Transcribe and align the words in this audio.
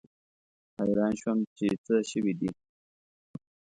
حیران 0.77 1.13
شوم 1.21 1.37
چې 1.57 1.65
څه 1.85 1.95
شوي 2.11 2.33
دي. 2.39 2.49